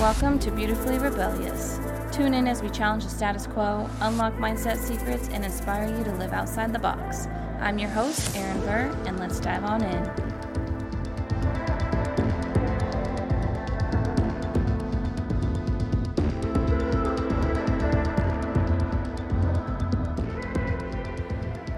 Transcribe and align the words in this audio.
Welcome 0.00 0.38
to 0.40 0.50
Beautifully 0.50 0.98
Rebellious. 0.98 1.80
Tune 2.12 2.34
in 2.34 2.46
as 2.46 2.60
we 2.60 2.68
challenge 2.68 3.04
the 3.04 3.10
status 3.10 3.46
quo, 3.46 3.88
unlock 4.02 4.34
mindset 4.34 4.76
secrets, 4.76 5.30
and 5.30 5.42
inspire 5.42 5.88
you 5.88 6.04
to 6.04 6.12
live 6.16 6.34
outside 6.34 6.74
the 6.74 6.78
box. 6.78 7.26
I'm 7.60 7.78
your 7.78 7.88
host, 7.88 8.36
Erin 8.36 8.60
Burr, 8.60 8.94
and 9.06 9.18
let's 9.18 9.40
dive 9.40 9.64
on 9.64 9.82
in. 9.82 10.04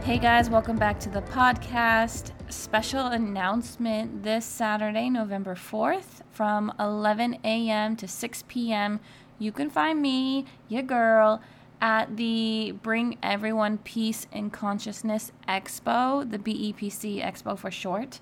Hey 0.02 0.18
guys, 0.18 0.50
welcome 0.50 0.76
back 0.76 0.98
to 1.00 1.08
the 1.08 1.22
podcast. 1.22 2.32
Special 2.50 3.08
announcement 3.08 4.22
this 4.22 4.46
Saturday, 4.46 5.10
November 5.10 5.54
4th, 5.54 6.22
from 6.32 6.72
11 6.80 7.38
a.m. 7.44 7.94
to 7.96 8.08
6 8.08 8.44
p.m. 8.48 9.00
You 9.38 9.52
can 9.52 9.68
find 9.68 10.00
me, 10.00 10.46
your 10.66 10.82
girl, 10.82 11.42
at 11.82 12.16
the 12.16 12.72
Bring 12.82 13.18
Everyone 13.22 13.76
Peace 13.78 14.26
and 14.32 14.50
Consciousness 14.50 15.30
Expo, 15.46 16.28
the 16.28 16.38
BEPC 16.38 17.22
Expo 17.22 17.56
for 17.58 17.70
short. 17.70 18.20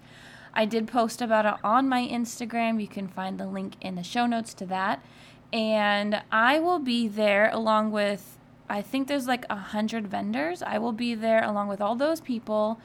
I 0.53 0.65
did 0.65 0.89
post 0.89 1.23
about 1.23 1.47
it 1.47 1.55
on 1.62 1.89
my 1.89 2.06
Instagram. 2.06 2.81
You 2.81 2.89
can 2.89 3.06
find 3.06 3.39
the 3.39 3.47
link 3.47 3.75
in 3.81 3.95
the 3.95 4.03
show 4.03 4.27
notes 4.27 4.55
to 4.55 4.67
that. 4.67 5.05
And 5.53 6.20
I 6.33 6.59
will 6.59 6.81
be 6.81 7.06
there 7.06 7.48
along 7.53 7.93
with, 7.93 8.39
I 8.69 8.83
think 8.83 9.06
there's 9.06 9.29
like 9.29 9.45
a 9.48 9.56
hundred 9.56 10.09
vendors. 10.09 10.62
I 10.62 10.79
will 10.79 10.93
be 10.93 11.15
there 11.15 11.45
along 11.45 11.69
with 11.69 11.81
all 11.81 11.95
those 11.95 12.20
people 12.20 12.81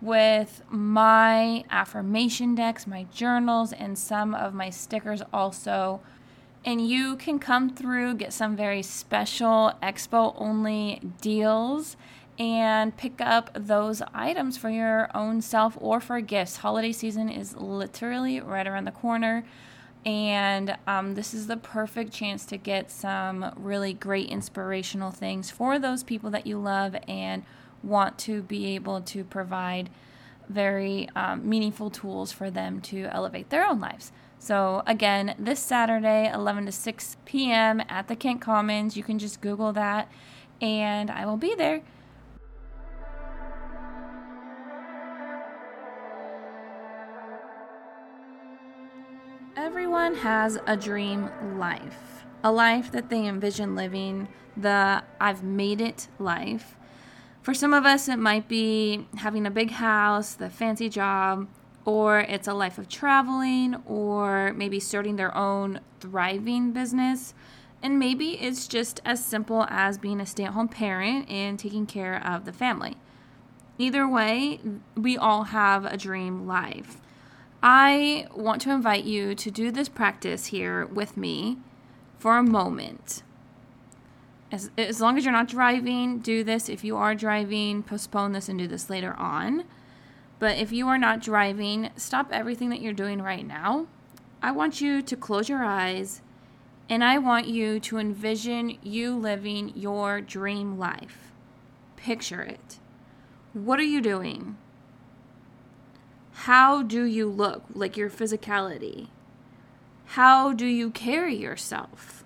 with 0.00 0.62
my 0.68 1.64
affirmation 1.70 2.54
decks, 2.54 2.86
my 2.86 3.04
journals, 3.12 3.72
and 3.72 3.98
some 3.98 4.34
of 4.34 4.54
my 4.54 4.70
stickers 4.70 5.22
also 5.32 6.00
and 6.64 6.88
you 6.88 7.16
can 7.16 7.38
come 7.38 7.68
through, 7.68 8.14
get 8.14 8.32
some 8.32 8.56
very 8.56 8.82
special 8.82 9.72
expo 9.82 10.34
only 10.38 11.00
deals, 11.20 11.96
and 12.38 12.96
pick 12.96 13.20
up 13.20 13.50
those 13.54 14.02
items 14.14 14.56
for 14.56 14.70
your 14.70 15.10
own 15.14 15.42
self 15.42 15.76
or 15.80 16.00
for 16.00 16.20
gifts. 16.20 16.58
Holiday 16.58 16.92
season 16.92 17.28
is 17.28 17.54
literally 17.56 18.40
right 18.40 18.66
around 18.66 18.86
the 18.86 18.92
corner. 18.92 19.44
And 20.06 20.76
um, 20.86 21.14
this 21.14 21.32
is 21.32 21.46
the 21.46 21.56
perfect 21.56 22.12
chance 22.12 22.44
to 22.46 22.56
get 22.56 22.90
some 22.90 23.52
really 23.56 23.94
great 23.94 24.28
inspirational 24.28 25.10
things 25.10 25.50
for 25.50 25.78
those 25.78 26.02
people 26.02 26.30
that 26.30 26.46
you 26.46 26.58
love 26.58 26.96
and 27.08 27.44
want 27.84 28.18
to 28.18 28.42
be 28.42 28.74
able 28.74 29.00
to 29.02 29.24
provide 29.24 29.90
very 30.48 31.08
um, 31.14 31.48
meaningful 31.48 31.90
tools 31.90 32.32
for 32.32 32.50
them 32.50 32.80
to 32.80 33.04
elevate 33.06 33.50
their 33.50 33.66
own 33.66 33.80
lives. 33.80 34.12
So, 34.38 34.82
again, 34.86 35.34
this 35.38 35.60
Saturday, 35.60 36.30
11 36.30 36.66
to 36.66 36.72
6 36.72 37.16
p.m. 37.24 37.82
at 37.88 38.08
the 38.08 38.16
Kent 38.16 38.42
Commons. 38.42 38.96
You 38.96 39.02
can 39.02 39.18
just 39.18 39.40
Google 39.40 39.72
that, 39.72 40.10
and 40.60 41.10
I 41.10 41.24
will 41.24 41.38
be 41.38 41.54
there. 41.54 41.82
Everyone 49.56 50.16
has 50.16 50.58
a 50.66 50.76
dream 50.76 51.30
life, 51.58 52.24
a 52.42 52.52
life 52.52 52.92
that 52.92 53.08
they 53.08 53.26
envision 53.26 53.74
living, 53.74 54.28
the 54.56 55.02
I've 55.20 55.42
made 55.42 55.80
it 55.80 56.08
life. 56.18 56.76
For 57.44 57.52
some 57.52 57.74
of 57.74 57.84
us, 57.84 58.08
it 58.08 58.18
might 58.18 58.48
be 58.48 59.06
having 59.18 59.44
a 59.44 59.50
big 59.50 59.72
house, 59.72 60.32
the 60.32 60.48
fancy 60.48 60.88
job, 60.88 61.46
or 61.84 62.20
it's 62.20 62.48
a 62.48 62.54
life 62.54 62.78
of 62.78 62.88
traveling, 62.88 63.82
or 63.84 64.54
maybe 64.54 64.80
starting 64.80 65.16
their 65.16 65.36
own 65.36 65.80
thriving 66.00 66.72
business. 66.72 67.34
And 67.82 67.98
maybe 67.98 68.40
it's 68.40 68.66
just 68.66 69.02
as 69.04 69.22
simple 69.22 69.66
as 69.68 69.98
being 69.98 70.22
a 70.22 70.26
stay 70.26 70.44
at 70.44 70.54
home 70.54 70.68
parent 70.68 71.28
and 71.28 71.58
taking 71.58 71.84
care 71.84 72.26
of 72.26 72.46
the 72.46 72.52
family. 72.52 72.96
Either 73.76 74.08
way, 74.08 74.58
we 74.96 75.18
all 75.18 75.42
have 75.42 75.84
a 75.84 75.98
dream 75.98 76.46
life. 76.46 77.02
I 77.62 78.26
want 78.34 78.62
to 78.62 78.70
invite 78.70 79.04
you 79.04 79.34
to 79.34 79.50
do 79.50 79.70
this 79.70 79.90
practice 79.90 80.46
here 80.46 80.86
with 80.86 81.18
me 81.18 81.58
for 82.18 82.38
a 82.38 82.42
moment. 82.42 83.22
As, 84.54 84.70
as 84.78 85.00
long 85.00 85.18
as 85.18 85.24
you're 85.24 85.32
not 85.32 85.48
driving, 85.48 86.20
do 86.20 86.44
this. 86.44 86.68
If 86.68 86.84
you 86.84 86.96
are 86.96 87.16
driving, 87.16 87.82
postpone 87.82 88.30
this 88.30 88.48
and 88.48 88.56
do 88.56 88.68
this 88.68 88.88
later 88.88 89.12
on. 89.14 89.64
But 90.38 90.58
if 90.58 90.70
you 90.70 90.86
are 90.86 90.96
not 90.96 91.20
driving, 91.20 91.90
stop 91.96 92.28
everything 92.30 92.68
that 92.68 92.80
you're 92.80 92.92
doing 92.92 93.20
right 93.20 93.44
now. 93.44 93.88
I 94.40 94.52
want 94.52 94.80
you 94.80 95.02
to 95.02 95.16
close 95.16 95.48
your 95.48 95.64
eyes 95.64 96.22
and 96.88 97.02
I 97.02 97.18
want 97.18 97.48
you 97.48 97.80
to 97.80 97.98
envision 97.98 98.78
you 98.80 99.16
living 99.16 99.72
your 99.74 100.20
dream 100.20 100.78
life. 100.78 101.32
Picture 101.96 102.42
it. 102.42 102.78
What 103.54 103.80
are 103.80 103.82
you 103.82 104.00
doing? 104.00 104.56
How 106.32 106.84
do 106.84 107.02
you 107.02 107.28
look, 107.28 107.64
like 107.74 107.96
your 107.96 108.08
physicality? 108.08 109.08
How 110.04 110.52
do 110.52 110.66
you 110.66 110.90
carry 110.90 111.34
yourself? 111.34 112.23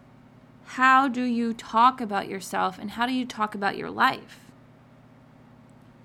How 0.73 1.09
do 1.09 1.23
you 1.23 1.55
talk 1.55 1.99
about 1.99 2.29
yourself 2.29 2.79
and 2.79 2.91
how 2.91 3.07
do 3.07 3.13
you 3.13 3.25
talk 3.25 3.55
about 3.55 3.79
your 3.79 3.91
life? 3.91 4.41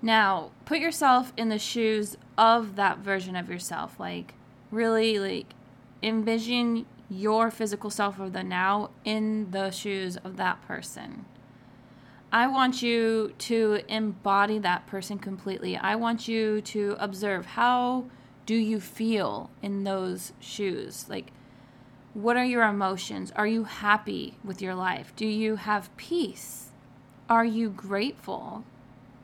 Now, 0.00 0.52
put 0.64 0.78
yourself 0.78 1.34
in 1.36 1.50
the 1.50 1.58
shoes 1.58 2.16
of 2.38 2.74
that 2.76 2.98
version 2.98 3.36
of 3.36 3.50
yourself. 3.50 4.00
Like, 4.00 4.32
really, 4.70 5.18
like, 5.18 5.52
envision 6.02 6.86
your 7.10 7.50
physical 7.50 7.90
self 7.90 8.18
of 8.18 8.32
the 8.32 8.42
now 8.42 8.88
in 9.04 9.50
the 9.50 9.70
shoes 9.70 10.16
of 10.16 10.38
that 10.38 10.66
person. 10.66 11.26
I 12.32 12.46
want 12.46 12.80
you 12.80 13.34
to 13.40 13.80
embody 13.86 14.58
that 14.60 14.86
person 14.86 15.18
completely. 15.18 15.76
I 15.76 15.94
want 15.94 16.26
you 16.26 16.62
to 16.62 16.96
observe 16.98 17.44
how 17.44 18.06
do 18.46 18.54
you 18.54 18.80
feel 18.80 19.50
in 19.60 19.84
those 19.84 20.32
shoes? 20.40 21.06
Like, 21.08 21.32
what 22.14 22.36
are 22.36 22.44
your 22.44 22.62
emotions? 22.62 23.32
Are 23.34 23.46
you 23.46 23.64
happy 23.64 24.38
with 24.44 24.62
your 24.62 24.76
life? 24.76 25.12
Do 25.16 25.26
you 25.26 25.56
have 25.56 25.94
peace? 25.96 26.70
Are 27.28 27.44
you 27.44 27.68
grateful? 27.68 28.64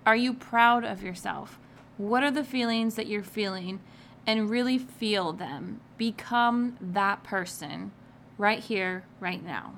Are 0.05 0.17
you 0.17 0.35
proud 0.35 0.85
of 0.85 1.03
yourself? 1.03 1.59
What 1.97 2.25
are 2.25 2.33
the 2.33 2.43
feelings 2.43 2.97
that 2.97 3.07
you're 3.07 3.23
feeling? 3.23 3.81
And 4.27 4.51
really 4.51 4.77
feel 4.77 5.33
them. 5.33 5.81
Become 5.99 6.77
that 6.81 7.23
person 7.23 7.93
right 8.37 8.59
here, 8.59 9.05
right 9.21 9.45
now. 9.45 9.75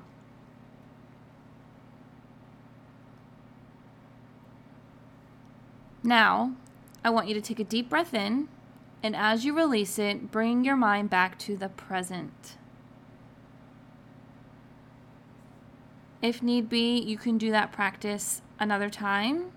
Now, 6.01 6.53
I 7.03 7.09
want 7.11 7.27
you 7.27 7.33
to 7.35 7.41
take 7.41 7.59
a 7.59 7.63
deep 7.63 7.89
breath 7.89 8.13
in, 8.13 8.49
and 9.01 9.15
as 9.15 9.45
you 9.45 9.55
release 9.55 9.99
it, 9.99 10.31
bring 10.31 10.65
your 10.65 10.75
mind 10.75 11.09
back 11.09 11.37
to 11.39 11.55
the 11.55 11.69
present. 11.69 12.57
If 16.23 16.41
need 16.41 16.69
be, 16.69 16.97
you 16.97 17.17
can 17.17 17.37
do 17.37 17.51
that 17.51 17.73
practice 17.73 18.41
another 18.57 18.89
time 18.89 19.51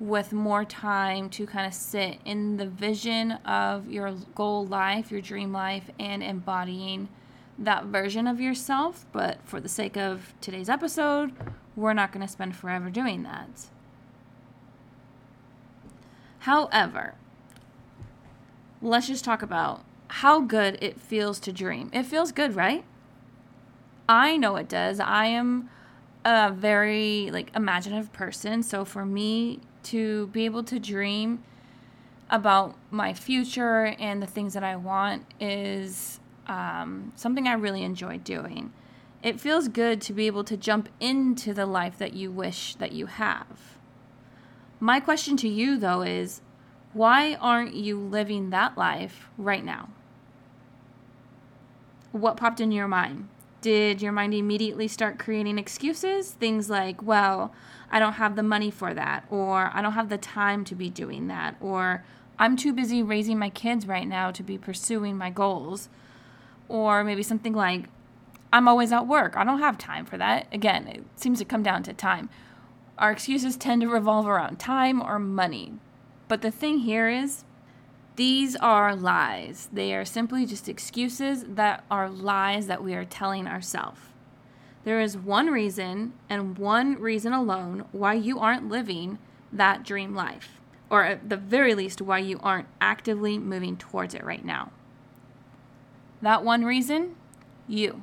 with 0.00 0.32
more 0.32 0.64
time 0.64 1.30
to 1.30 1.46
kind 1.46 1.68
of 1.68 1.72
sit 1.72 2.18
in 2.24 2.56
the 2.56 2.66
vision 2.66 3.30
of 3.44 3.88
your 3.88 4.10
goal 4.34 4.66
life, 4.66 5.12
your 5.12 5.20
dream 5.20 5.52
life, 5.52 5.88
and 6.00 6.20
embodying 6.20 7.08
that 7.56 7.84
version 7.84 8.26
of 8.26 8.40
yourself. 8.40 9.06
But 9.12 9.38
for 9.44 9.60
the 9.60 9.68
sake 9.68 9.96
of 9.96 10.34
today's 10.40 10.68
episode, 10.68 11.32
we're 11.76 11.92
not 11.92 12.10
going 12.10 12.26
to 12.26 12.32
spend 12.32 12.56
forever 12.56 12.90
doing 12.90 13.22
that. 13.22 13.68
However, 16.40 17.14
let's 18.80 19.06
just 19.06 19.24
talk 19.24 19.42
about 19.42 19.84
how 20.08 20.40
good 20.40 20.76
it 20.82 21.00
feels 21.00 21.38
to 21.38 21.52
dream. 21.52 21.88
It 21.92 22.02
feels 22.02 22.32
good, 22.32 22.56
right? 22.56 22.84
I 24.08 24.36
know 24.36 24.56
it 24.56 24.68
does. 24.68 25.00
I 25.00 25.26
am 25.26 25.70
a 26.24 26.52
very 26.52 27.30
like 27.32 27.54
imaginative 27.54 28.12
person, 28.12 28.62
so 28.62 28.84
for 28.84 29.04
me 29.04 29.60
to 29.84 30.28
be 30.28 30.44
able 30.44 30.62
to 30.64 30.78
dream 30.78 31.42
about 32.30 32.76
my 32.90 33.12
future 33.12 33.94
and 33.98 34.22
the 34.22 34.26
things 34.26 34.54
that 34.54 34.64
I 34.64 34.76
want 34.76 35.26
is 35.38 36.20
um, 36.46 37.12
something 37.16 37.46
I 37.46 37.52
really 37.54 37.82
enjoy 37.82 38.18
doing. 38.18 38.72
It 39.22 39.40
feels 39.40 39.68
good 39.68 40.00
to 40.02 40.12
be 40.12 40.26
able 40.26 40.42
to 40.44 40.56
jump 40.56 40.88
into 40.98 41.54
the 41.54 41.66
life 41.66 41.98
that 41.98 42.14
you 42.14 42.30
wish 42.30 42.74
that 42.76 42.92
you 42.92 43.06
have. 43.06 43.76
My 44.80 44.98
question 44.98 45.36
to 45.38 45.48
you, 45.48 45.76
though, 45.76 46.02
is 46.02 46.40
why 46.92 47.34
aren't 47.34 47.74
you 47.74 47.98
living 47.98 48.50
that 48.50 48.76
life 48.76 49.28
right 49.38 49.64
now? 49.64 49.90
What 52.10 52.36
popped 52.36 52.60
in 52.60 52.72
your 52.72 52.88
mind? 52.88 53.28
Did 53.62 54.02
your 54.02 54.10
mind 54.10 54.34
immediately 54.34 54.88
start 54.88 55.20
creating 55.20 55.56
excuses? 55.56 56.32
Things 56.32 56.68
like, 56.68 57.00
well, 57.00 57.54
I 57.92 58.00
don't 58.00 58.14
have 58.14 58.34
the 58.34 58.42
money 58.42 58.72
for 58.72 58.92
that, 58.92 59.24
or 59.30 59.70
I 59.72 59.80
don't 59.80 59.92
have 59.92 60.08
the 60.08 60.18
time 60.18 60.64
to 60.64 60.74
be 60.74 60.90
doing 60.90 61.28
that, 61.28 61.54
or 61.60 62.04
I'm 62.40 62.56
too 62.56 62.72
busy 62.72 63.04
raising 63.04 63.38
my 63.38 63.50
kids 63.50 63.86
right 63.86 64.08
now 64.08 64.32
to 64.32 64.42
be 64.42 64.58
pursuing 64.58 65.16
my 65.16 65.30
goals. 65.30 65.88
Or 66.68 67.04
maybe 67.04 67.22
something 67.22 67.52
like, 67.52 67.84
I'm 68.52 68.66
always 68.66 68.90
at 68.90 69.06
work. 69.06 69.36
I 69.36 69.44
don't 69.44 69.60
have 69.60 69.78
time 69.78 70.06
for 70.06 70.18
that. 70.18 70.48
Again, 70.50 70.88
it 70.88 71.04
seems 71.14 71.38
to 71.38 71.44
come 71.44 71.62
down 71.62 71.84
to 71.84 71.92
time. 71.92 72.30
Our 72.98 73.12
excuses 73.12 73.56
tend 73.56 73.82
to 73.82 73.88
revolve 73.88 74.26
around 74.26 74.58
time 74.58 75.00
or 75.00 75.20
money. 75.20 75.74
But 76.26 76.42
the 76.42 76.50
thing 76.50 76.78
here 76.78 77.08
is, 77.08 77.44
these 78.16 78.56
are 78.56 78.94
lies. 78.94 79.68
They 79.72 79.94
are 79.94 80.04
simply 80.04 80.44
just 80.44 80.68
excuses 80.68 81.44
that 81.44 81.84
are 81.90 82.10
lies 82.10 82.66
that 82.66 82.84
we 82.84 82.94
are 82.94 83.04
telling 83.04 83.46
ourselves. 83.46 84.00
There 84.84 85.00
is 85.00 85.16
one 85.16 85.46
reason 85.46 86.12
and 86.28 86.58
one 86.58 87.00
reason 87.00 87.32
alone 87.32 87.84
why 87.92 88.14
you 88.14 88.38
aren't 88.38 88.68
living 88.68 89.18
that 89.52 89.84
dream 89.84 90.14
life, 90.14 90.60
or 90.90 91.04
at 91.04 91.28
the 91.28 91.36
very 91.36 91.74
least, 91.74 92.02
why 92.02 92.18
you 92.18 92.38
aren't 92.42 92.68
actively 92.80 93.38
moving 93.38 93.76
towards 93.76 94.14
it 94.14 94.24
right 94.24 94.44
now. 94.44 94.72
That 96.20 96.44
one 96.44 96.64
reason? 96.64 97.14
You. 97.66 98.02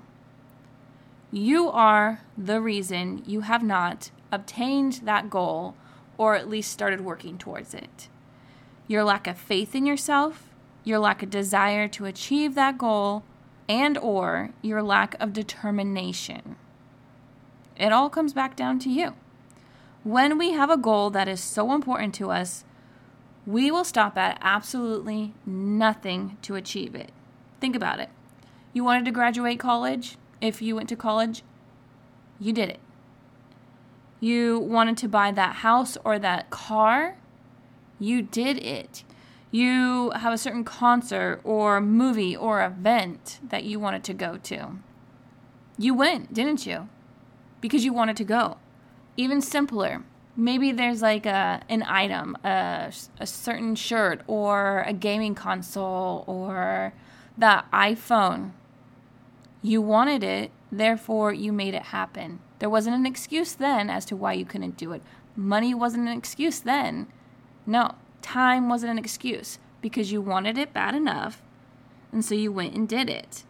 You 1.32 1.70
are 1.70 2.22
the 2.38 2.62
reason 2.62 3.24
you 3.26 3.42
have 3.42 3.62
not 3.62 4.10
obtained 4.32 5.02
that 5.04 5.30
goal 5.30 5.76
or 6.18 6.36
at 6.36 6.50
least 6.50 6.72
started 6.72 7.02
working 7.02 7.38
towards 7.38 7.74
it. 7.74 8.10
Your 8.90 9.06
lack 9.06 9.26
of 9.26 9.38
faith 9.38 9.74
in 9.74 9.86
yourself, 9.86 10.50
your 10.84 11.00
lack 11.00 11.24
of 11.24 11.30
desire 11.30 11.88
to 11.88 12.04
achieve 12.04 12.56
that 12.56 12.78
goal, 12.78 13.24
and 13.70 13.98
or 13.98 14.50
your 14.62 14.84
lack 14.84 15.16
of 15.22 15.32
determination. 15.32 16.58
It 17.78 17.94
all 17.94 18.10
comes 18.10 18.34
back 18.34 18.58
down 18.58 18.80
to 18.80 18.90
you. 18.90 19.14
When 20.04 20.38
we 20.38 20.52
have 20.52 20.70
a 20.70 20.76
goal 20.78 21.10
that 21.12 21.30
is 21.30 21.40
so 21.40 21.72
important 21.72 22.14
to 22.16 22.32
us, 22.32 22.66
we 23.46 23.72
will 23.72 23.86
stop 23.86 24.18
at 24.18 24.38
absolutely 24.42 25.34
nothing 25.46 26.38
to 26.42 26.56
achieve 26.56 26.94
it. 26.96 27.14
Think 27.62 27.78
about 27.78 28.02
it. 28.02 28.10
You 28.74 28.84
wanted 28.84 29.06
to 29.06 29.12
graduate 29.12 29.60
college? 29.60 30.18
if 30.42 30.62
you 30.62 30.76
went 30.76 30.90
to 30.90 30.96
college, 30.96 31.44
you 32.40 32.54
did 32.54 32.70
it. 32.70 32.80
You 34.20 34.60
wanted 34.60 34.98
to 34.98 35.08
buy 35.08 35.32
that 35.32 35.58
house 35.58 35.98
or 36.04 36.20
that 36.20 36.50
car, 36.50 37.18
you 38.00 38.22
did 38.22 38.58
it. 38.58 39.04
You 39.52 40.12
have 40.12 40.34
a 40.34 40.38
certain 40.38 40.64
concert 40.64 41.42
or 41.44 41.82
movie 41.82 42.36
or 42.36 42.64
event 42.64 43.40
that 43.48 43.64
you 43.64 43.80
wanted 43.80 44.04
to 44.06 44.14
go 44.14 44.38
to. 44.44 44.78
You 45.78 45.94
went, 45.94 46.34
didn't 46.34 46.66
you? 46.66 46.88
Because 47.62 47.84
you 47.84 47.94
wanted 47.94 48.18
to 48.18 48.24
go. 48.24 48.58
Even 49.18 49.42
simpler, 49.42 50.04
maybe 50.36 50.72
there's 50.72 51.02
like 51.02 51.26
a 51.26 51.62
an 51.68 51.84
item, 51.84 52.38
a, 52.44 52.94
a 53.20 53.26
certain 53.26 53.76
shirt 53.76 54.22
or 54.28 54.84
a 54.88 54.94
gaming 54.94 55.36
console 55.36 56.24
or 56.28 56.94
that 57.38 57.70
iPhone 57.72 58.52
you 59.62 59.82
wanted 59.82 60.24
it, 60.24 60.52
therefore 60.72 61.34
you 61.34 61.52
made 61.52 61.74
it 61.74 61.84
happen. 61.84 62.40
There 62.60 62.70
wasn't 62.70 62.96
an 62.96 63.06
excuse 63.06 63.54
then 63.54 63.90
as 63.90 64.06
to 64.06 64.16
why 64.16 64.34
you 64.34 64.46
couldn't 64.46 64.78
do 64.78 64.94
it. 64.94 65.02
Money 65.36 65.74
wasn't 65.74 66.08
an 66.08 66.18
excuse 66.18 66.60
then. 66.60 67.08
No, 67.70 67.94
time 68.24 68.68
wasn't 68.68 68.94
an 68.94 68.98
excuse 68.98 69.60
because 69.80 70.12
you 70.12 70.22
wanted 70.22 70.58
it 70.58 70.74
bad 70.74 70.96
enough, 70.96 71.40
and 72.12 72.26
so 72.26 72.34
you 72.34 72.52
went 72.52 72.74
and 72.74 72.90
did 72.90 73.12
it. 73.12 73.44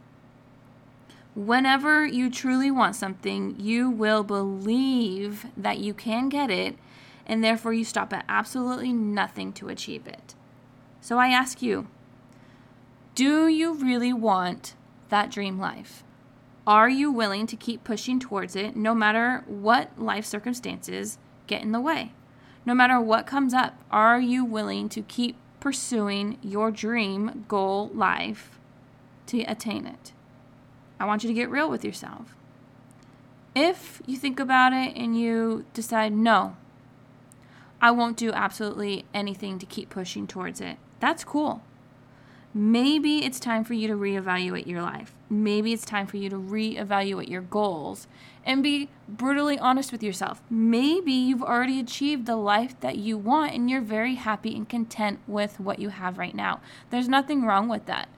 Whenever 1.35 2.05
you 2.05 2.29
truly 2.29 2.69
want 2.69 2.97
something, 2.97 3.55
you 3.57 3.89
will 3.89 4.23
believe 4.23 5.45
that 5.55 5.77
you 5.77 5.93
can 5.93 6.27
get 6.27 6.51
it, 6.51 6.75
and 7.25 7.41
therefore 7.41 7.71
you 7.71 7.85
stop 7.85 8.11
at 8.11 8.25
absolutely 8.27 8.91
nothing 8.91 9.53
to 9.53 9.69
achieve 9.69 10.05
it. 10.05 10.35
So 10.99 11.17
I 11.17 11.29
ask 11.29 11.61
you, 11.61 11.87
do 13.15 13.47
you 13.47 13.73
really 13.73 14.11
want 14.11 14.75
that 15.07 15.31
dream 15.31 15.57
life? 15.57 16.03
Are 16.67 16.89
you 16.89 17.09
willing 17.09 17.47
to 17.47 17.55
keep 17.55 17.85
pushing 17.85 18.19
towards 18.19 18.57
it 18.57 18.75
no 18.75 18.93
matter 18.93 19.45
what 19.47 19.97
life 19.97 20.25
circumstances 20.25 21.17
get 21.47 21.61
in 21.61 21.71
the 21.71 21.79
way? 21.79 22.11
No 22.65 22.73
matter 22.73 22.99
what 22.99 23.25
comes 23.25 23.53
up, 23.53 23.75
are 23.91 24.19
you 24.19 24.45
willing 24.45 24.89
to 24.89 25.01
keep 25.01 25.37
pursuing 25.59 26.37
your 26.41 26.71
dream 26.71 27.45
goal 27.47 27.89
life 27.93 28.59
to 29.27 29.41
attain 29.43 29.85
it? 29.85 30.13
I 30.99 31.05
want 31.05 31.23
you 31.23 31.29
to 31.29 31.33
get 31.33 31.49
real 31.49 31.69
with 31.69 31.85
yourself. 31.85 32.35
If 33.55 34.01
you 34.05 34.17
think 34.17 34.39
about 34.39 34.73
it 34.73 34.95
and 34.95 35.19
you 35.19 35.65
decide, 35.73 36.13
no, 36.13 36.55
I 37.81 37.91
won't 37.91 38.17
do 38.17 38.31
absolutely 38.31 39.05
anything 39.13 39.59
to 39.59 39.65
keep 39.65 39.89
pushing 39.89 40.27
towards 40.27 40.61
it, 40.61 40.77
that's 40.99 41.23
cool 41.23 41.63
maybe 42.53 43.23
it's 43.23 43.39
time 43.39 43.63
for 43.63 43.73
you 43.73 43.87
to 43.87 43.93
reevaluate 43.93 44.65
your 44.65 44.81
life. 44.81 45.13
Maybe 45.29 45.73
it's 45.73 45.85
time 45.85 46.07
for 46.07 46.17
you 46.17 46.29
to 46.29 46.35
reevaluate 46.35 47.29
your 47.29 47.41
goals 47.41 48.07
and 48.43 48.63
be 48.63 48.89
brutally 49.07 49.59
honest 49.59 49.91
with 49.91 50.01
yourself. 50.01 50.41
Maybe 50.49 51.11
you've 51.11 51.43
already 51.43 51.79
achieved 51.79 52.25
the 52.25 52.35
life 52.35 52.79
that 52.79 52.97
you 52.97 53.17
want 53.17 53.53
and 53.53 53.69
you're 53.69 53.81
very 53.81 54.15
happy 54.15 54.55
and 54.55 54.67
content 54.67 55.19
with 55.27 55.59
what 55.59 55.79
you 55.79 55.89
have 55.89 56.17
right 56.17 56.33
now. 56.33 56.59
There's 56.89 57.07
nothing 57.07 57.45
wrong 57.45 57.69
with 57.69 57.85
that. 57.85 58.09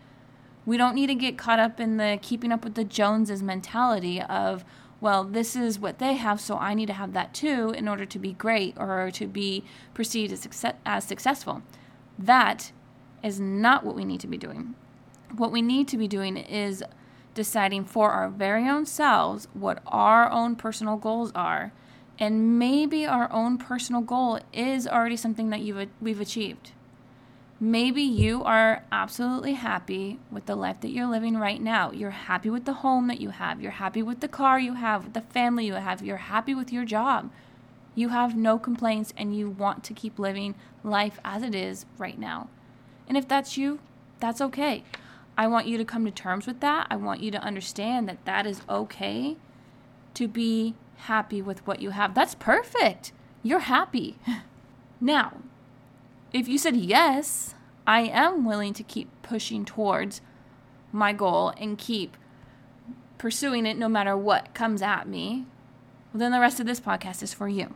We 0.66 0.78
don't 0.78 0.96
need 0.96 1.08
to 1.08 1.16
get 1.16 1.38
caught 1.38 1.60
up 1.60 1.80
in 1.80 1.98
the 1.98 2.20
keeping 2.22 2.52
up 2.52 2.64
with 2.64 2.76
the 2.76 2.84
Joneses 2.84 3.44
mentality 3.44 4.22
of, 4.22 4.64
well, 5.02 5.24
this 5.24 5.56
is 5.56 5.80
what 5.80 5.98
they 5.98 6.14
have, 6.14 6.40
so 6.40 6.56
I 6.58 6.76
need 6.76 6.86
to 6.86 6.94
have 6.94 7.14
that 7.14 7.34
too 7.34 7.74
in 7.76 7.88
order 7.88 8.06
to 8.06 8.20
be 8.20 8.34
great 8.34 8.76
or 8.78 9.10
to 9.12 9.28
be 9.28 9.64
perceived 9.94 10.32
as, 10.32 10.40
success- 10.40 10.76
as 10.86 11.04
successful. 11.04 11.64
That 12.18 12.72
is 13.24 13.40
not 13.40 13.86
what 13.86 13.96
we 13.96 14.06
need 14.06 14.20
to 14.22 14.28
be 14.28 14.38
doing. 14.38 14.76
What 15.36 15.52
we 15.52 15.62
need 15.62 15.88
to 15.90 15.98
be 15.98 16.08
doing 16.08 16.38
is 16.38 16.84
deciding 17.34 17.86
for 17.86 18.12
our 18.12 18.30
very 18.30 18.68
own 18.68 18.86
selves 18.86 19.48
what 19.54 19.82
our 19.88 20.30
own 20.30 20.56
personal 20.56 20.98
goals 20.98 21.32
are. 21.34 21.72
And 22.20 22.60
maybe 22.60 23.06
our 23.06 23.32
own 23.32 23.58
personal 23.58 24.02
goal 24.02 24.40
is 24.54 24.88
already 24.88 25.18
something 25.18 25.50
that 25.50 25.62
you've, 25.62 25.88
we've 26.02 26.22
achieved. 26.22 26.72
Maybe 27.60 28.02
you 28.02 28.44
are 28.44 28.84
absolutely 28.92 29.54
happy 29.54 30.20
with 30.32 30.48
the 30.48 30.56
life 30.56 30.82
that 30.82 30.90
you're 30.90 31.08
living 31.08 31.38
right 31.38 31.62
now. 31.62 31.92
You're 31.92 32.10
happy 32.10 32.50
with 32.50 32.66
the 32.66 32.74
home 32.74 33.08
that 33.08 33.22
you 33.22 33.30
have. 33.30 33.62
You're 33.62 33.72
happy 33.72 34.02
with 34.02 34.20
the 34.20 34.28
car 34.28 34.60
you 34.60 34.74
have, 34.74 35.14
the 35.14 35.22
family 35.22 35.68
you 35.68 35.76
have. 35.76 36.02
You're 36.02 36.18
happy 36.18 36.56
with 36.56 36.74
your 36.74 36.86
job. 36.86 37.32
You 37.94 38.10
have 38.10 38.36
no 38.36 38.58
complaints 38.58 39.14
and 39.16 39.36
you 39.36 39.50
want 39.50 39.84
to 39.86 39.94
keep 39.94 40.18
living 40.18 40.56
life 40.84 41.20
as 41.24 41.44
it 41.44 41.54
is 41.54 41.86
right 41.98 42.18
now. 42.18 42.50
And 43.12 43.18
if 43.18 43.28
that's 43.28 43.58
you, 43.58 43.80
that's 44.22 44.40
okay. 44.40 44.86
I 45.38 45.46
want 45.46 45.68
you 45.68 45.78
to 45.78 45.84
come 45.84 46.06
to 46.06 46.12
terms 46.12 46.48
with 46.48 46.62
that. 46.62 46.88
I 46.90 46.96
want 46.96 47.22
you 47.22 47.30
to 47.32 47.44
understand 47.44 48.08
that 48.08 48.24
that 48.24 48.48
is 48.48 48.62
okay 48.70 49.36
to 50.14 50.30
be 50.30 50.76
happy 50.96 51.42
with 51.42 51.68
what 51.68 51.82
you 51.82 51.90
have. 51.90 52.16
That's 52.16 52.36
perfect. 52.36 53.12
You're 53.44 53.60
happy. 53.60 54.18
now, 55.02 55.40
if 56.32 56.48
you 56.48 56.58
said 56.58 56.78
yes, 56.78 57.54
I 57.86 58.04
am 58.04 58.46
willing 58.46 58.74
to 58.76 58.84
keep 58.84 59.10
pushing 59.24 59.66
towards 59.66 60.22
my 60.94 61.12
goal 61.12 61.52
and 61.58 61.78
keep 61.78 62.16
pursuing 63.18 63.66
it 63.66 63.78
no 63.78 63.90
matter 63.90 64.16
what 64.16 64.54
comes 64.54 64.82
at 64.82 65.06
me, 65.06 65.48
well, 66.14 66.20
then 66.20 66.32
the 66.32 66.40
rest 66.40 66.62
of 66.62 66.66
this 66.66 66.80
podcast 66.80 67.22
is 67.22 67.34
for 67.34 67.50
you. 67.50 67.76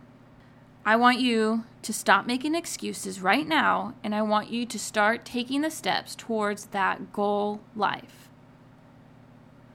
I 0.87 0.95
want 0.95 1.19
you 1.19 1.63
to 1.81 1.91
stop 1.91 2.27
making 2.27 2.53
excuses 2.53 3.19
right 3.19 3.47
now, 3.47 3.95
and 4.03 4.13
I 4.13 4.21
want 4.21 4.51
you 4.51 4.67
to 4.67 4.77
start 4.77 5.25
taking 5.25 5.61
the 5.61 5.71
steps 5.71 6.13
towards 6.13 6.65
that 6.67 7.11
goal 7.11 7.61
life. 7.75 8.29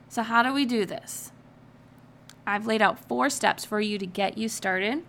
So, 0.09 0.23
how 0.23 0.45
do 0.45 0.55
we 0.55 0.65
do 0.65 0.87
this? 0.87 1.33
I've 2.47 2.67
laid 2.67 2.81
out 2.81 3.09
four 3.09 3.29
steps 3.29 3.65
for 3.65 3.81
you 3.81 3.99
to 3.99 4.07
get 4.07 4.39
you 4.39 4.49
started. 4.49 5.03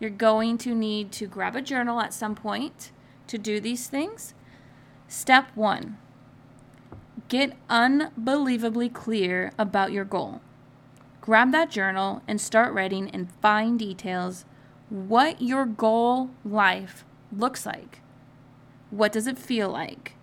You're 0.00 0.08
going 0.10 0.56
to 0.58 0.74
need 0.74 1.12
to 1.12 1.26
grab 1.26 1.54
a 1.54 1.62
journal 1.62 2.00
at 2.00 2.14
some 2.14 2.34
point 2.34 2.90
to 3.26 3.36
do 3.36 3.60
these 3.60 3.86
things. 3.86 4.32
Step 5.08 5.48
one 5.54 5.98
get 7.28 7.56
unbelievably 7.70 8.88
clear 8.90 9.52
about 9.58 9.92
your 9.92 10.04
goal. 10.04 10.40
Grab 11.20 11.52
that 11.52 11.70
journal 11.70 12.22
and 12.28 12.40
start 12.40 12.72
writing 12.74 13.08
in 13.08 13.28
fine 13.40 13.76
details 13.76 14.44
what 14.90 15.40
your 15.40 15.66
goal 15.66 16.30
life 16.44 17.04
looks 17.36 17.66
like. 17.66 18.00
What 18.90 19.12
does 19.12 19.26
it 19.26 19.38
feel 19.38 19.68
like? 19.70 20.14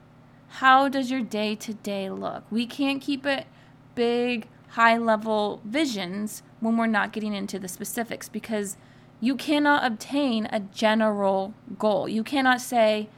How 0.55 0.89
does 0.89 1.09
your 1.09 1.21
day 1.21 1.55
to 1.55 1.73
day 1.73 2.09
look? 2.09 2.43
We 2.51 2.65
can't 2.65 3.01
keep 3.01 3.25
it 3.25 3.47
big, 3.95 4.47
high 4.69 4.97
level 4.97 5.61
visions 5.65 6.43
when 6.59 6.77
we're 6.77 6.87
not 6.87 7.11
getting 7.11 7.33
into 7.33 7.59
the 7.59 7.67
specifics 7.67 8.29
because 8.29 8.77
you 9.19 9.35
cannot 9.35 9.85
obtain 9.85 10.47
a 10.47 10.59
general 10.59 11.53
goal. 11.77 12.07
You 12.07 12.23
cannot 12.23 12.61
say, 12.61 13.09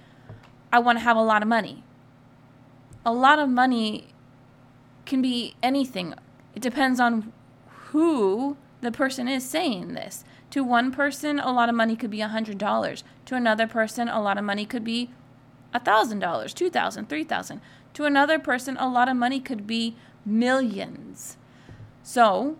I 0.71 0.79
want 0.79 0.99
to 0.99 1.03
have 1.03 1.17
a 1.17 1.21
lot 1.21 1.41
of 1.41 1.47
money. 1.47 1.83
A 3.05 3.13
lot 3.13 3.39
of 3.39 3.49
money 3.49 4.07
can 5.05 5.21
be 5.21 5.55
anything, 5.61 6.13
it 6.55 6.61
depends 6.61 6.99
on 6.99 7.31
who 7.91 8.57
the 8.83 8.91
person 8.91 9.27
is 9.27 9.47
saying 9.47 9.93
this. 9.93 10.23
To 10.51 10.63
one 10.63 10.91
person, 10.91 11.39
a 11.39 11.51
lot 11.51 11.69
of 11.69 11.75
money 11.75 11.95
could 11.95 12.11
be 12.11 12.19
$100. 12.19 13.03
To 13.25 13.35
another 13.35 13.67
person, 13.67 14.07
a 14.07 14.21
lot 14.21 14.37
of 14.37 14.43
money 14.43 14.65
could 14.65 14.83
be 14.83 15.09
$1,000, 15.73 16.19
$2,000, 16.21 17.07
$3,000. 17.07 17.59
To 17.93 18.05
another 18.05 18.39
person, 18.39 18.77
a 18.77 18.87
lot 18.87 19.09
of 19.09 19.15
money 19.15 19.39
could 19.39 19.65
be 19.65 19.95
millions. 20.25 21.37
So, 22.03 22.57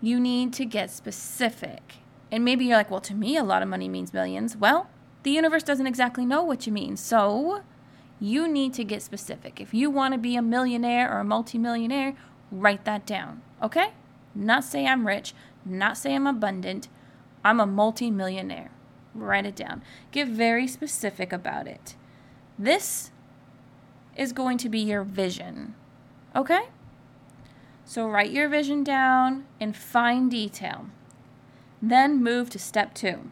you 0.00 0.20
need 0.20 0.52
to 0.54 0.64
get 0.64 0.90
specific. 0.90 1.96
And 2.30 2.44
maybe 2.44 2.66
you're 2.66 2.76
like, 2.76 2.90
well, 2.90 3.00
to 3.00 3.14
me, 3.14 3.36
a 3.36 3.44
lot 3.44 3.62
of 3.62 3.68
money 3.68 3.88
means 3.88 4.12
millions. 4.12 4.56
Well, 4.56 4.88
the 5.22 5.30
universe 5.30 5.62
doesn't 5.62 5.86
exactly 5.86 6.24
know 6.24 6.42
what 6.42 6.66
you 6.66 6.72
mean. 6.72 6.96
So, 6.96 7.62
you 8.20 8.48
need 8.48 8.74
to 8.74 8.84
get 8.84 9.02
specific. 9.02 9.60
If 9.60 9.74
you 9.74 9.90
want 9.90 10.14
to 10.14 10.18
be 10.18 10.36
a 10.36 10.42
millionaire 10.42 11.12
or 11.12 11.20
a 11.20 11.24
multimillionaire, 11.24 12.14
write 12.50 12.84
that 12.84 13.06
down. 13.06 13.42
Okay? 13.62 13.92
Not 14.36 14.64
say 14.64 14.86
I'm 14.86 15.06
rich, 15.06 15.34
not 15.64 15.96
say 15.96 16.14
I'm 16.14 16.26
abundant. 16.26 16.88
I'm 17.42 17.58
a 17.58 17.66
multimillionaire. 17.66 18.70
Write 19.14 19.46
it 19.46 19.56
down. 19.56 19.82
Get 20.10 20.28
very 20.28 20.68
specific 20.68 21.32
about 21.32 21.66
it. 21.66 21.96
This 22.58 23.10
is 24.14 24.32
going 24.32 24.58
to 24.58 24.68
be 24.68 24.80
your 24.80 25.04
vision. 25.04 25.74
Okay? 26.34 26.68
So 27.84 28.06
write 28.06 28.30
your 28.30 28.48
vision 28.48 28.84
down 28.84 29.46
in 29.58 29.72
fine 29.72 30.28
detail. 30.28 30.86
Then 31.80 32.22
move 32.22 32.50
to 32.50 32.58
step 32.58 32.94
two. 32.94 33.30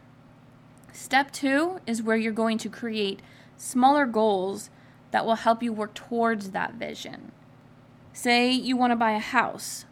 Step 0.93 1.33
two 1.33 1.81
is 1.87 2.03
where 2.03 2.17
you're 2.17 2.33
going 2.33 2.57
to 2.59 2.69
create 2.69 3.21
smaller 3.59 4.07
goals 4.07 4.71
that 5.11 5.27
will 5.27 5.35
help 5.35 5.63
you 5.63 5.73
work 5.73 5.93
towards 5.93 6.51
that 6.51 6.75
vision. 6.75 7.33
Say 8.13 8.53
you 8.53 8.77
want 8.77 8.93
to 8.93 8.97
buy 8.97 9.13
a 9.13 9.19
house. 9.19 9.85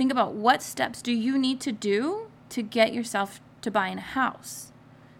Think 0.00 0.12
about 0.12 0.32
what 0.32 0.62
steps 0.62 1.02
do 1.02 1.12
you 1.12 1.36
need 1.36 1.60
to 1.60 1.72
do 1.72 2.30
to 2.48 2.62
get 2.62 2.94
yourself 2.94 3.38
to 3.60 3.70
buying 3.70 3.98
a 3.98 4.00
house. 4.00 4.72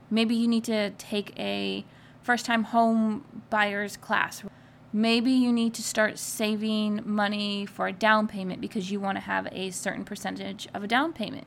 Maybe 0.08 0.34
you 0.34 0.48
need 0.48 0.64
to 0.64 0.88
take 0.92 1.38
a 1.38 1.84
first 2.22 2.46
time 2.46 2.64
home 2.64 3.42
buyer's 3.50 3.98
class. 3.98 4.42
Maybe 4.90 5.32
you 5.32 5.52
need 5.52 5.74
to 5.74 5.82
start 5.82 6.18
saving 6.18 7.02
money 7.04 7.66
for 7.66 7.88
a 7.88 7.92
down 7.92 8.26
payment 8.26 8.62
because 8.62 8.90
you 8.90 9.00
want 9.00 9.16
to 9.16 9.20
have 9.20 9.48
a 9.52 9.70
certain 9.70 10.02
percentage 10.02 10.66
of 10.72 10.82
a 10.82 10.88
down 10.88 11.12
payment. 11.12 11.46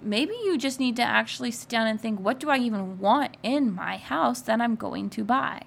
Maybe 0.00 0.34
you 0.44 0.56
just 0.56 0.78
need 0.78 0.94
to 0.96 1.02
actually 1.02 1.50
sit 1.50 1.68
down 1.68 1.88
and 1.88 2.00
think, 2.00 2.20
what 2.20 2.38
do 2.38 2.48
I 2.48 2.58
even 2.58 3.00
want 3.00 3.38
in 3.42 3.74
my 3.74 3.96
house 3.96 4.40
that 4.42 4.60
I'm 4.60 4.76
going 4.76 5.10
to 5.10 5.24
buy? 5.24 5.62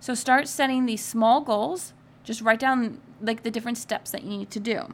So 0.00 0.12
start 0.12 0.48
setting 0.48 0.84
these 0.84 1.02
small 1.02 1.40
goals. 1.40 1.94
Just 2.24 2.42
write 2.42 2.60
down 2.60 3.00
like 3.22 3.42
the 3.42 3.50
different 3.50 3.78
steps 3.78 4.10
that 4.10 4.22
you 4.22 4.28
need 4.28 4.50
to 4.50 4.60
do. 4.60 4.88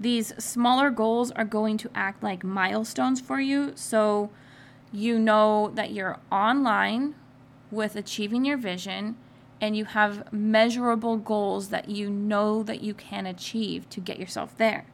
These 0.00 0.32
smaller 0.42 0.90
goals 0.90 1.30
are 1.32 1.44
going 1.44 1.76
to 1.78 1.90
act 1.94 2.22
like 2.22 2.42
milestones 2.42 3.20
for 3.20 3.38
you. 3.38 3.72
So 3.74 4.30
you 4.90 5.18
know 5.18 5.70
that 5.74 5.92
you're 5.92 6.18
online 6.32 7.14
with 7.70 7.94
achieving 7.94 8.44
your 8.44 8.56
vision 8.56 9.16
and 9.60 9.76
you 9.76 9.84
have 9.84 10.32
measurable 10.32 11.18
goals 11.18 11.68
that 11.68 11.90
you 11.90 12.08
know 12.08 12.62
that 12.62 12.80
you 12.80 12.94
can 12.94 13.26
achieve 13.26 13.88
to 13.90 14.00
get 14.00 14.18
yourself 14.18 14.56
there. 14.56 14.86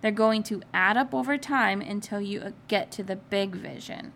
They're 0.00 0.10
going 0.10 0.42
to 0.44 0.62
add 0.72 0.96
up 0.96 1.12
over 1.14 1.36
time 1.36 1.80
until 1.80 2.20
you 2.20 2.40
uh, 2.40 2.50
get 2.68 2.90
to 2.92 3.02
the 3.02 3.16
big 3.16 3.54
vision. 3.54 4.12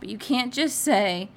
But 0.00 0.08
you 0.08 0.18
can't 0.18 0.52
just 0.52 0.80
say, 0.80 1.30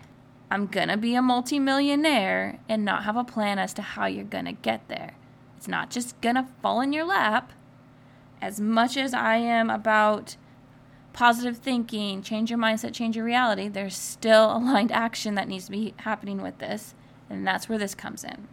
I'm 0.51 0.65
gonna 0.65 0.97
be 0.97 1.15
a 1.15 1.21
multimillionaire 1.21 2.59
and 2.67 2.83
not 2.83 3.03
have 3.03 3.15
a 3.15 3.23
plan 3.23 3.59
as 3.59 3.73
to 3.75 3.81
how 3.81 4.07
you're 4.07 4.23
gonna 4.23 4.53
get 4.53 4.87
there. 4.87 5.13
It's 5.57 5.67
not 5.67 5.91
just 5.91 6.19
gonna 6.21 6.49
fall 6.61 6.81
in 6.81 6.93
your 6.93 7.05
lap. 7.05 7.51
As 8.41 8.59
much 8.59 8.97
as 8.97 9.13
I 9.13 9.37
am 9.37 9.69
about 9.69 10.37
positive 11.13 11.57
thinking, 11.57 12.21
change 12.21 12.49
your 12.49 12.59
mindset, 12.59 12.93
change 12.93 13.15
your 13.15 13.25
reality, 13.25 13.67
there's 13.67 13.97
still 13.97 14.51
aligned 14.57 14.91
action 14.91 15.35
that 15.35 15.47
needs 15.47 15.65
to 15.65 15.71
be 15.71 15.93
happening 15.97 16.41
with 16.41 16.59
this. 16.59 16.93
And 17.29 17.45
that's 17.45 17.69
where 17.69 17.77
this 17.77 17.93
comes 17.95 18.23
in. 18.23 18.47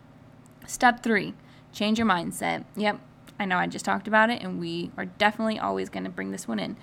Step 0.67 1.03
three 1.03 1.35
change 1.73 1.99
your 1.99 2.09
mindset. 2.09 2.65
Yep, 2.75 2.99
I 3.39 3.45
know 3.45 3.59
I 3.59 3.67
just 3.67 3.85
talked 3.85 4.09
about 4.09 4.31
it, 4.31 4.43
and 4.43 4.59
we 4.59 4.91
are 4.97 5.05
definitely 5.05 5.59
always 5.59 5.91
going 5.91 6.05
to 6.05 6.11
bring 6.11 6.31
this 6.31 6.49
one 6.49 6.59
in. 6.59 6.77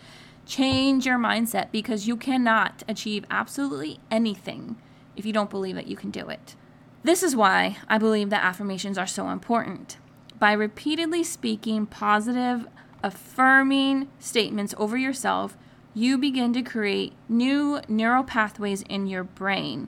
Change 0.45 1.05
your 1.05 1.17
mindset 1.17 1.72
because 1.72 2.07
you 2.07 2.15
cannot 2.15 2.83
achieve 2.88 3.25
absolutely 3.31 4.00
anything 4.12 4.77
if 5.15 5.25
you 5.25 5.33
don't 5.33 5.50
believe 5.50 5.75
that 5.75 5.88
you 5.88 5.95
can 5.95 6.12
do 6.12 6.29
it. 6.29 6.55
This 7.03 7.24
is 7.24 7.36
why 7.36 7.77
I 7.89 7.98
believe 7.98 8.29
that 8.29 8.43
affirmations 8.43 8.98
are 8.98 9.07
so 9.07 9.29
important. 9.29 9.98
By 10.38 10.53
repeatedly 10.53 11.24
speaking 11.24 11.86
positive, 11.86 12.67
affirming 13.03 14.07
statements 14.17 14.74
over 14.77 14.98
yourself, 14.98 15.57
you 15.93 16.17
begin 16.17 16.53
to 16.53 16.63
create 16.63 17.13
new 17.29 17.81
neural 17.88 18.24
pathways 18.24 18.81
in 18.83 19.05
your 19.05 19.24
brain 19.24 19.88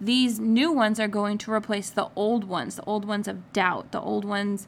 these 0.00 0.40
new 0.40 0.72
ones 0.72 0.98
are 0.98 1.08
going 1.08 1.36
to 1.38 1.52
replace 1.52 1.90
the 1.90 2.08
old 2.16 2.44
ones, 2.44 2.76
the 2.76 2.84
old 2.84 3.04
ones 3.04 3.28
of 3.28 3.52
doubt, 3.52 3.92
the 3.92 4.00
old 4.00 4.24
ones 4.24 4.66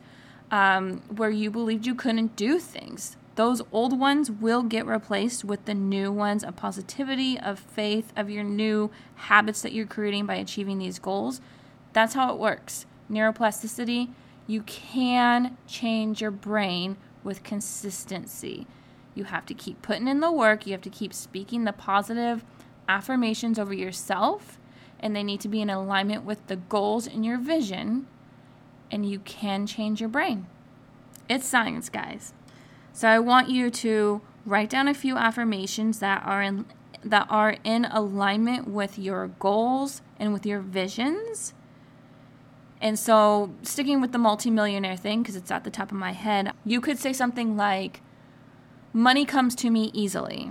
um, 0.51 0.99
where 1.09 1.31
you 1.31 1.51
believed 1.51 1.87
you 1.87 1.95
couldn't 1.95 2.37
do 2.37 2.59
things. 2.59 3.17
Those 3.37 3.63
old 3.73 3.99
ones 3.99 4.31
will 4.31 4.63
get 4.63 4.85
replaced 4.85 5.43
with 5.43 5.65
the 5.65 5.73
new 5.73 6.13
ones 6.13 6.45
of 6.45 6.55
positivity, 6.55 7.39
of 7.39 7.59
faith, 7.59 8.13
of 8.15 8.29
your 8.29 8.45
new 8.45 8.91
habits 9.15 9.63
that 9.63 9.73
you're 9.73 9.87
creating 9.87 10.27
by 10.27 10.35
achieving 10.35 10.79
these 10.79 10.99
goals. 10.99 11.41
That's 11.95 12.13
how 12.13 12.35
it 12.35 12.39
works. 12.39 12.85
Neuroplasticity, 13.11 14.11
you 14.47 14.61
can 14.63 15.57
change 15.67 16.21
your 16.21 16.31
brain 16.31 16.99
with 17.25 17.43
consistency. 17.43 18.67
You 19.15 19.25
have 19.25 19.47
to 19.47 19.55
keep 19.55 19.83
putting 19.83 20.09
in 20.09 20.21
the 20.21 20.33
work, 20.33 20.67
you 20.67 20.73
have 20.73 20.83
to 20.83 20.91
keep 20.91 21.13
speaking 21.13 21.65
the 21.65 21.73
positive 21.73 22.45
affirmations 22.89 23.59
over 23.59 23.75
yourself 23.75 24.59
and 25.03 25.17
they 25.17 25.25
need 25.25 25.41
to 25.41 25.49
be 25.49 25.61
in 25.61 25.69
alignment 25.69 26.25
with 26.25 26.47
the 26.47 26.57
goals 26.57 27.07
in 27.07 27.25
your 27.25 27.37
vision, 27.37 28.07
and 28.91 29.05
you 29.05 29.19
can 29.19 29.67
change 29.67 30.01
your 30.01 30.09
brain. 30.09 30.47
It's 31.29 31.47
science, 31.47 31.89
guys. 31.89 32.33
So 32.93 33.09
I 33.09 33.19
want 33.19 33.51
you 33.51 33.69
to 33.71 34.21
write 34.47 34.71
down 34.71 34.87
a 34.87 34.95
few 34.95 35.17
affirmations 35.17 35.99
that 35.99 36.23
are 36.25 36.41
in 36.41 36.67
that 37.05 37.27
are 37.29 37.57
in 37.65 37.85
alignment 37.87 38.69
with 38.69 38.97
your 38.97 39.27
goals 39.27 40.03
and 40.21 40.33
with 40.33 40.47
your 40.47 40.61
visions. 40.61 41.53
And 42.83 42.99
so, 42.99 43.55
sticking 43.63 44.01
with 44.01 44.11
the 44.11 44.19
multimillionaire 44.19 44.97
thing, 44.97 45.23
because 45.23 45.37
it's 45.37 45.53
at 45.53 45.63
the 45.63 45.71
top 45.71 45.93
of 45.93 45.97
my 45.97 46.11
head, 46.11 46.53
you 46.65 46.81
could 46.81 46.99
say 46.99 47.13
something 47.13 47.57
like, 47.57 48.03
Money 48.93 49.25
comes 49.25 49.55
to 49.55 49.71
me 49.71 49.91
easily. 49.95 50.51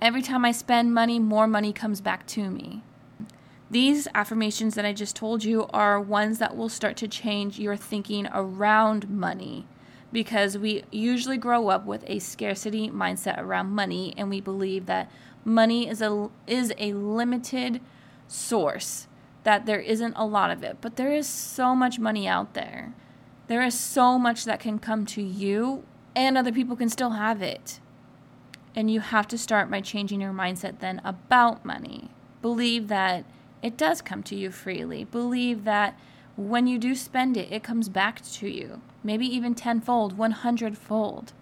Every 0.00 0.22
time 0.22 0.44
I 0.44 0.50
spend 0.50 0.92
money, 0.92 1.20
more 1.20 1.46
money 1.46 1.72
comes 1.72 2.00
back 2.00 2.26
to 2.28 2.50
me. 2.50 2.82
These 3.70 4.08
affirmations 4.14 4.74
that 4.74 4.84
I 4.84 4.92
just 4.92 5.14
told 5.14 5.44
you 5.44 5.66
are 5.72 6.00
ones 6.00 6.38
that 6.38 6.56
will 6.56 6.68
start 6.68 6.96
to 6.96 7.08
change 7.08 7.58
your 7.58 7.76
thinking 7.76 8.26
around 8.32 9.08
money 9.08 9.66
because 10.12 10.56
we 10.56 10.84
usually 10.90 11.36
grow 11.36 11.68
up 11.68 11.84
with 11.84 12.02
a 12.06 12.18
scarcity 12.18 12.90
mindset 12.90 13.38
around 13.38 13.70
money 13.70 14.14
and 14.16 14.30
we 14.30 14.40
believe 14.40 14.86
that 14.86 15.10
money 15.44 15.88
is 15.88 16.00
a 16.00 16.30
is 16.46 16.72
a 16.78 16.94
limited 16.94 17.80
source 18.26 19.06
that 19.46 19.64
there 19.64 19.80
isn't 19.80 20.14
a 20.16 20.26
lot 20.26 20.50
of 20.50 20.62
it 20.62 20.76
but 20.80 20.96
there 20.96 21.12
is 21.12 21.26
so 21.26 21.74
much 21.74 21.98
money 21.98 22.28
out 22.28 22.52
there 22.52 22.92
there 23.46 23.62
is 23.62 23.78
so 23.78 24.18
much 24.18 24.44
that 24.44 24.60
can 24.60 24.78
come 24.78 25.06
to 25.06 25.22
you 25.22 25.84
and 26.14 26.36
other 26.36 26.52
people 26.52 26.76
can 26.76 26.88
still 26.88 27.10
have 27.10 27.40
it 27.40 27.80
and 28.74 28.90
you 28.90 29.00
have 29.00 29.26
to 29.26 29.38
start 29.38 29.70
by 29.70 29.80
changing 29.80 30.20
your 30.20 30.32
mindset 30.32 30.80
then 30.80 31.00
about 31.04 31.64
money 31.64 32.10
believe 32.42 32.88
that 32.88 33.24
it 33.62 33.76
does 33.76 34.00
come 34.00 34.22
to 34.22 34.36
you 34.36 34.50
freely. 34.50 35.04
Believe 35.04 35.64
that 35.64 35.98
when 36.36 36.66
you 36.66 36.78
do 36.78 36.94
spend 36.94 37.36
it, 37.36 37.50
it 37.50 37.62
comes 37.64 37.88
back 37.88 38.22
to 38.22 38.48
you, 38.48 38.80
maybe 39.02 39.26
even 39.26 39.54
tenfold, 39.54 40.16
100 40.16 40.78
fold. 40.78 41.32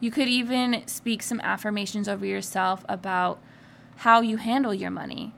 You 0.00 0.10
could 0.10 0.28
even 0.28 0.82
speak 0.86 1.22
some 1.22 1.40
affirmations 1.40 2.08
over 2.08 2.24
yourself 2.24 2.84
about 2.88 3.38
how 3.96 4.20
you 4.20 4.36
handle 4.36 4.72
your 4.72 4.90
money. 4.90 5.34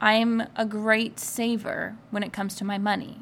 I'm 0.00 0.44
a 0.56 0.64
great 0.64 1.18
saver 1.18 1.96
when 2.10 2.22
it 2.22 2.32
comes 2.32 2.54
to 2.56 2.64
my 2.64 2.78
money. 2.78 3.18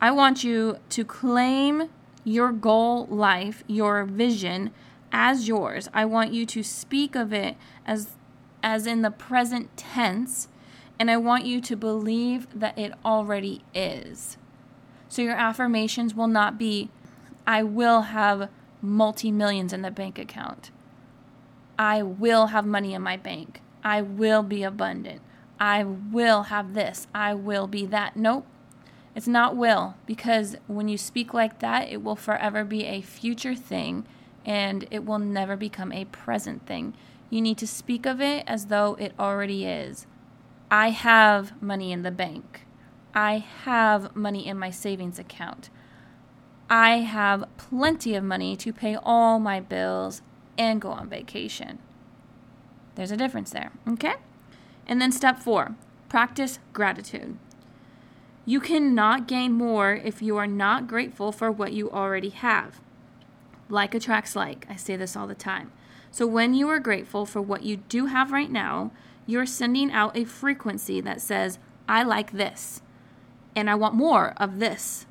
I 0.00 0.10
want 0.10 0.44
you 0.44 0.78
to 0.90 1.04
claim 1.04 1.90
your 2.24 2.52
goal 2.52 3.06
life, 3.06 3.64
your 3.66 4.04
vision 4.04 4.70
as 5.12 5.48
yours. 5.48 5.88
I 5.92 6.04
want 6.04 6.32
you 6.32 6.46
to 6.46 6.62
speak 6.62 7.14
of 7.14 7.32
it 7.32 7.56
as 7.86 8.16
as 8.62 8.86
in 8.86 9.02
the 9.02 9.10
present 9.10 9.76
tense 9.76 10.48
and 10.98 11.10
I 11.10 11.16
want 11.16 11.44
you 11.44 11.60
to 11.60 11.76
believe 11.76 12.46
that 12.54 12.78
it 12.78 12.92
already 13.04 13.62
is. 13.74 14.38
So 15.08 15.22
your 15.22 15.34
affirmations 15.34 16.14
will 16.14 16.28
not 16.28 16.58
be, 16.58 16.90
I 17.46 17.62
will 17.62 18.02
have 18.02 18.48
multi 18.80 19.30
millions 19.30 19.72
in 19.72 19.82
the 19.82 19.90
bank 19.90 20.18
account. 20.18 20.70
I 21.78 22.02
will 22.02 22.46
have 22.48 22.64
money 22.64 22.94
in 22.94 23.02
my 23.02 23.16
bank. 23.16 23.60
I 23.82 24.02
will 24.02 24.42
be 24.42 24.62
abundant. 24.62 25.20
I 25.58 25.84
will 25.84 26.44
have 26.44 26.74
this. 26.74 27.06
I 27.14 27.34
will 27.34 27.66
be 27.66 27.86
that. 27.86 28.16
Nope. 28.16 28.46
It's 29.14 29.28
not 29.28 29.56
will, 29.56 29.94
because 30.06 30.56
when 30.66 30.88
you 30.88 30.98
speak 30.98 31.32
like 31.32 31.60
that, 31.60 31.88
it 31.88 32.02
will 32.02 32.16
forever 32.16 32.64
be 32.64 32.84
a 32.84 33.00
future 33.00 33.54
thing 33.54 34.06
and 34.44 34.86
it 34.90 35.04
will 35.04 35.20
never 35.20 35.56
become 35.56 35.92
a 35.92 36.04
present 36.06 36.66
thing. 36.66 36.94
You 37.30 37.40
need 37.40 37.56
to 37.58 37.66
speak 37.66 38.06
of 38.06 38.20
it 38.20 38.44
as 38.46 38.66
though 38.66 38.96
it 38.98 39.12
already 39.18 39.64
is. 39.66 40.06
I 40.70 40.90
have 40.90 41.62
money 41.62 41.92
in 41.92 42.02
the 42.02 42.10
bank. 42.10 42.66
I 43.14 43.38
have 43.64 44.16
money 44.16 44.46
in 44.46 44.58
my 44.58 44.70
savings 44.70 45.20
account. 45.20 45.70
I 46.68 46.98
have 46.98 47.44
plenty 47.56 48.16
of 48.16 48.24
money 48.24 48.56
to 48.56 48.72
pay 48.72 48.96
all 48.96 49.38
my 49.38 49.60
bills 49.60 50.22
and 50.58 50.80
go 50.80 50.90
on 50.90 51.08
vacation. 51.08 51.78
There's 52.96 53.12
a 53.12 53.16
difference 53.16 53.50
there, 53.50 53.70
okay? 53.88 54.14
And 54.86 55.00
then 55.00 55.12
step 55.12 55.38
four 55.38 55.76
practice 56.08 56.60
gratitude. 56.72 57.36
You 58.46 58.60
cannot 58.60 59.26
gain 59.26 59.52
more 59.52 59.94
if 59.94 60.22
you 60.22 60.36
are 60.36 60.46
not 60.46 60.86
grateful 60.86 61.32
for 61.32 61.50
what 61.50 61.72
you 61.72 61.90
already 61.90 62.28
have. 62.28 62.80
Like 63.68 63.94
attracts 63.94 64.36
like. 64.36 64.66
I 64.68 64.76
say 64.76 64.96
this 64.96 65.16
all 65.16 65.26
the 65.26 65.34
time. 65.34 65.72
So 66.10 66.26
when 66.26 66.54
you 66.54 66.68
are 66.68 66.78
grateful 66.78 67.26
for 67.26 67.42
what 67.42 67.64
you 67.64 67.78
do 67.78 68.06
have 68.06 68.30
right 68.30 68.50
now, 68.50 68.92
you're 69.26 69.46
sending 69.46 69.90
out 69.90 70.16
a 70.16 70.24
frequency 70.24 71.00
that 71.00 71.20
says, 71.20 71.58
I 71.88 72.02
like 72.02 72.32
this, 72.32 72.82
and 73.56 73.68
I 73.68 73.74
want 73.74 73.94
more 73.94 74.34
of 74.36 74.60
this. 74.60 75.06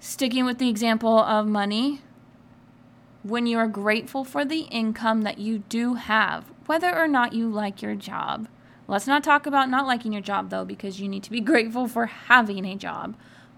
Sticking 0.00 0.44
with 0.44 0.58
the 0.58 0.68
example 0.68 1.18
of 1.18 1.46
money, 1.46 2.00
when 3.22 3.46
you 3.46 3.58
are 3.58 3.66
grateful 3.66 4.24
for 4.24 4.44
the 4.44 4.60
income 4.60 5.22
that 5.22 5.38
you 5.38 5.58
do 5.68 5.94
have, 5.94 6.44
whether 6.66 6.96
or 6.96 7.08
not 7.08 7.32
you 7.32 7.48
like 7.48 7.82
your 7.82 7.94
job. 7.94 8.48
Let's 8.88 9.06
not 9.06 9.22
talk 9.22 9.46
about 9.46 9.68
not 9.68 9.86
liking 9.86 10.14
your 10.14 10.22
job 10.22 10.48
though, 10.48 10.64
because 10.64 10.98
you 10.98 11.08
need 11.08 11.22
to 11.24 11.30
be 11.30 11.40
grateful 11.52 11.86
for 11.86 12.06
having 12.06 12.64
a 12.64 12.74
job. 12.74 13.16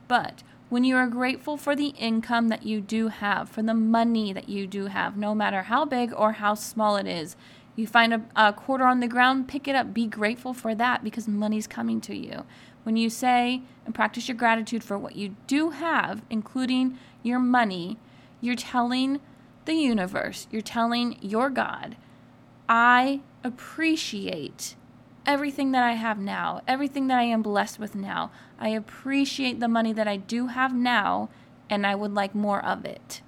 But 0.08 0.42
when 0.68 0.82
you 0.82 0.96
are 0.96 1.06
grateful 1.06 1.56
for 1.56 1.76
the 1.76 1.88
income 1.98 2.48
that 2.48 2.64
you 2.64 2.80
do 2.80 3.08
have, 3.08 3.48
for 3.48 3.62
the 3.62 3.74
money 3.74 4.32
that 4.32 4.48
you 4.48 4.66
do 4.66 4.86
have, 4.86 5.16
no 5.16 5.34
matter 5.34 5.62
how 5.62 5.84
big 5.84 6.12
or 6.12 6.32
how 6.32 6.54
small 6.54 6.96
it 6.96 7.06
is, 7.06 7.36
you 7.76 7.86
find 7.86 8.12
a, 8.12 8.22
a 8.34 8.52
quarter 8.52 8.84
on 8.84 8.98
the 8.98 9.08
ground, 9.08 9.46
pick 9.46 9.68
it 9.68 9.76
up, 9.76 9.94
be 9.94 10.06
grateful 10.06 10.52
for 10.52 10.74
that 10.74 11.04
because 11.04 11.28
money's 11.28 11.68
coming 11.68 12.00
to 12.02 12.16
you. 12.16 12.44
When 12.82 12.96
you 12.96 13.08
say 13.08 13.62
and 13.86 13.94
practice 13.94 14.26
your 14.26 14.36
gratitude 14.36 14.82
for 14.82 14.98
what 14.98 15.14
you 15.14 15.36
do 15.46 15.70
have, 15.70 16.22
including 16.28 16.98
your 17.22 17.38
money, 17.38 17.98
you're 18.40 18.56
telling 18.56 19.20
the 19.64 19.74
universe, 19.74 20.48
you're 20.50 20.62
telling 20.62 21.18
your 21.20 21.50
God, 21.50 21.96
I 22.68 23.20
appreciate 23.44 24.74
everything 25.26 25.72
that 25.72 25.82
I 25.82 25.92
have 25.92 26.18
now, 26.18 26.62
everything 26.66 27.06
that 27.08 27.18
I 27.18 27.24
am 27.24 27.42
blessed 27.42 27.78
with 27.78 27.94
now. 27.94 28.30
I 28.58 28.70
appreciate 28.70 29.60
the 29.60 29.68
money 29.68 29.92
that 29.92 30.08
I 30.08 30.16
do 30.16 30.48
have 30.48 30.74
now, 30.74 31.28
and 31.68 31.86
I 31.86 31.94
would 31.94 32.14
like 32.14 32.34
more 32.34 32.64
of 32.64 32.84
it. 32.84 33.20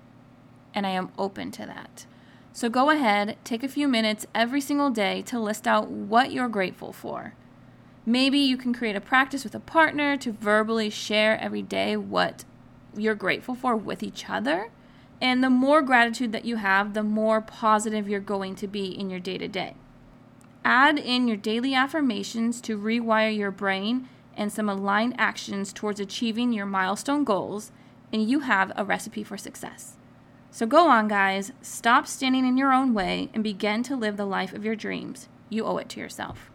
And 0.75 0.87
I 0.87 0.91
am 0.91 1.13
open 1.19 1.51
to 1.53 1.67
that. 1.67 2.07
So 2.53 2.69
go 2.69 2.91
ahead, 2.91 3.39
take 3.45 3.63
a 3.63 3.69
few 3.69 3.89
minutes 3.89 4.27
every 4.35 4.61
single 4.61 4.91
day 4.91 5.23
to 5.23 5.41
list 5.41 5.67
out 5.67 5.89
what 5.89 6.33
you're 6.33 6.49
grateful 6.49 6.93
for. 6.93 7.35
Maybe 8.05 8.39
you 8.39 8.57
can 8.57 8.75
create 8.75 8.97
a 8.97 9.01
practice 9.01 9.45
with 9.45 9.55
a 9.55 9.61
partner 9.61 10.17
to 10.19 10.33
verbally 10.33 10.91
share 10.91 11.41
every 11.41 11.63
day 11.63 11.97
what 11.97 12.45
you're 12.97 13.15
grateful 13.15 13.55
for 13.55 13.77
with 13.77 14.03
each 14.03 14.29
other. 14.29 14.71
And 15.21 15.43
the 15.43 15.51
more 15.51 15.83
gratitude 15.83 16.33
that 16.33 16.45
you 16.45 16.57
have, 16.57 16.95
the 16.95 17.05
more 17.05 17.41
positive 17.41 18.09
you're 18.09 18.21
going 18.21 18.57
to 18.57 18.67
be 18.67 18.87
in 18.87 19.09
your 19.09 19.21
day 19.21 19.39
to 19.39 19.47
day. 19.47 19.77
Add 20.65 20.99
in 20.99 21.27
your 21.27 21.37
daily 21.37 21.75
affirmations 21.75 22.61
to 22.63 22.79
rewire 22.79 23.37
your 23.37 23.51
brain 23.51 24.09
and 24.37 24.53
some 24.53 24.69
aligned 24.69 25.15
actions 25.19 25.73
towards 25.73 25.99
achieving 25.99 26.53
your 26.53 26.67
milestone 26.67 27.25
goals, 27.25 27.73
and 28.13 28.29
you 28.29 28.41
have 28.41 28.71
a 28.77 28.85
recipe 28.85 29.25
for 29.25 29.37
success. 29.37 29.97
So 30.51 30.67
go 30.67 30.89
on, 30.89 31.09
guys. 31.09 31.53
Stop 31.63 32.07
standing 32.07 32.47
in 32.47 32.57
your 32.57 32.73
own 32.73 32.95
way 32.95 33.31
and 33.35 33.43
begin 33.43 33.83
to 33.85 33.97
live 33.97 34.17
the 34.17 34.25
life 34.25 34.53
of 34.53 34.65
your 34.65 34.77
dreams. 34.77 35.29
You 35.49 35.65
owe 35.65 35.79
it 35.79 35.89
to 35.91 36.01
yourself. 36.01 36.52